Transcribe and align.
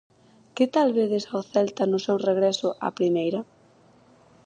Que 0.55 0.65
tal 0.73 0.89
vedes 0.99 1.25
ao 1.27 1.41
Celta 1.51 1.83
no 1.87 1.99
seu 2.05 2.17
regreso 2.29 2.69
a 2.87 2.89
primeira? 2.99 3.39